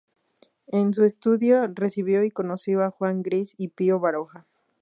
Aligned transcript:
En 0.65 0.95
su 0.95 1.05
estudio 1.05 1.67
recibió 1.71 2.23
y 2.23 2.31
conoció 2.31 2.81
a 2.83 2.89
Juan 2.89 3.21
Gris 3.21 3.53
y 3.59 3.67
Pío 3.67 3.99
Baroja. 3.99 4.47